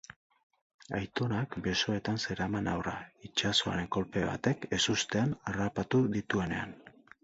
[0.99, 2.95] Aitonak besoetan zeraman haurra,
[3.31, 6.81] itsasoaren kolpe batek ezustean harrapatu dituenean.